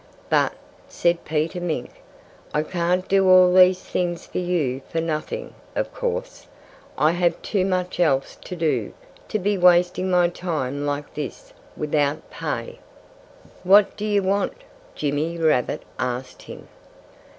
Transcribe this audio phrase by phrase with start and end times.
[0.31, 0.53] "But,"
[0.89, 1.91] said Peter Mink,
[2.55, 6.47] "I can't do all these things for you for nothing, of course.
[6.97, 8.93] I have too much else to do,
[9.27, 12.79] to be wasting my time like this, without pay."
[13.63, 14.63] "What do you want?"
[14.95, 16.67] Jimmy Rabbit asked him.